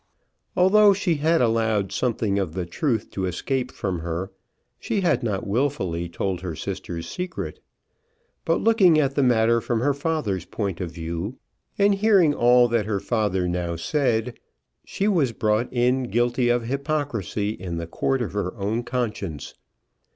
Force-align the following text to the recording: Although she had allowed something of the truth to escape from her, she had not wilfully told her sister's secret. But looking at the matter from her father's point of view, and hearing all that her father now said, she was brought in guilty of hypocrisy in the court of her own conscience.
Although 0.57 0.93
she 0.95 1.17
had 1.17 1.41
allowed 1.41 1.91
something 1.91 2.39
of 2.39 2.53
the 2.55 2.65
truth 2.65 3.11
to 3.11 3.27
escape 3.27 3.71
from 3.71 3.99
her, 3.99 4.31
she 4.79 5.01
had 5.01 5.21
not 5.21 5.45
wilfully 5.45 6.09
told 6.09 6.41
her 6.41 6.55
sister's 6.55 7.07
secret. 7.07 7.59
But 8.43 8.61
looking 8.63 8.99
at 8.99 9.13
the 9.13 9.21
matter 9.21 9.61
from 9.61 9.81
her 9.81 9.93
father's 9.93 10.45
point 10.45 10.81
of 10.81 10.89
view, 10.89 11.37
and 11.77 11.93
hearing 11.93 12.33
all 12.33 12.67
that 12.69 12.87
her 12.87 12.99
father 12.99 13.47
now 13.47 13.75
said, 13.75 14.39
she 14.83 15.07
was 15.07 15.33
brought 15.33 15.71
in 15.71 16.05
guilty 16.05 16.49
of 16.49 16.63
hypocrisy 16.63 17.51
in 17.51 17.77
the 17.77 17.85
court 17.85 18.23
of 18.23 18.33
her 18.33 18.55
own 18.57 18.81
conscience. 18.81 19.53